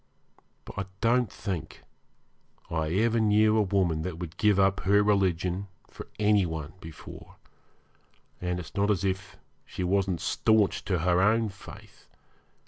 But 0.65 0.79
I 0.79 0.85
don't 0.99 1.31
think 1.31 1.83
I 2.71 2.89
ever 2.91 3.19
knew 3.19 3.55
a 3.55 3.61
woman 3.61 4.01
that 4.01 4.17
would 4.17 4.35
give 4.37 4.59
up 4.59 4.79
her 4.79 5.03
religion 5.03 5.67
for 5.87 6.07
any 6.17 6.43
one 6.43 6.73
before, 6.81 7.35
and 8.41 8.59
it's 8.59 8.73
not 8.73 8.89
as 8.89 9.05
if 9.05 9.37
she 9.63 9.83
wasn't 9.83 10.19
staunch 10.19 10.83
to 10.85 10.97
her 11.05 11.21
own 11.21 11.49
faith. 11.49 12.07